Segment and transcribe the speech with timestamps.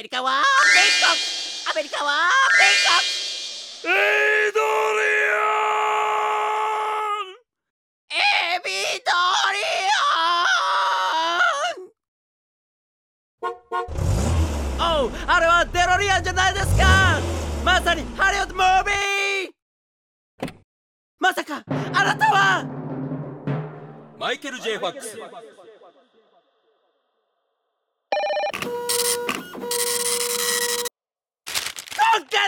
[0.00, 0.30] メリカは？
[0.32, 1.12] 米国
[1.70, 2.30] アメリカは？
[2.56, 2.64] 米
[3.84, 4.64] 国エイドリ
[5.36, 5.44] ア
[7.28, 7.36] ン！
[8.08, 8.14] エ
[8.64, 8.70] ビ
[9.04, 9.12] ド
[9.52, 9.60] リ
[13.44, 15.02] アン！
[15.02, 17.20] おうあれはデロリアンじゃないですか！
[17.62, 19.52] まさにハリウッドムービー！
[21.18, 22.64] まさかあなたは？
[24.18, 25.18] マイケル・ J・ ファックス。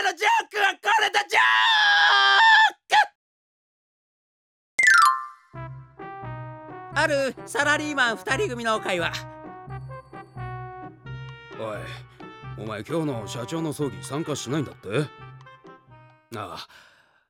[0.03, 1.41] のジョークはこれだジョー
[6.93, 9.11] クあるサラリーマン2人組の会話。
[11.59, 11.77] おい
[12.57, 14.89] お前今日の社長の葬儀参加しないんだって？
[16.35, 16.67] ああ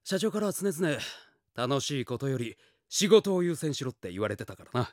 [0.04, 0.98] 社長から常々
[1.56, 2.58] 楽しいことより
[2.90, 4.90] 仕事を優先しろって言われてたからな。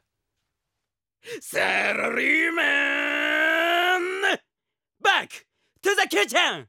[1.41, 4.39] サラリーマン!
[5.03, 5.47] バック
[5.83, 6.69] トゥザキッチン